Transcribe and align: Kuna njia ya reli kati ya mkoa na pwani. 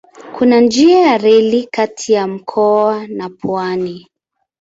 Kuna 0.37 0.59
njia 0.61 0.99
ya 0.99 1.17
reli 1.17 1.67
kati 1.71 2.13
ya 2.13 2.27
mkoa 2.27 3.07
na 3.07 3.29
pwani. 3.29 4.07